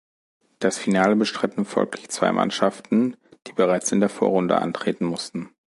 Das 0.57 0.79
Finale 0.79 1.15
bestritten 1.15 1.63
folglich 1.63 2.09
zwei 2.09 2.31
Mannschaften, 2.31 3.17
die 3.45 3.51
bereits 3.53 3.91
in 3.91 3.99
der 3.99 4.09
Vorrunde 4.09 4.55
antreten 4.57 5.05
mussten. 5.05 5.51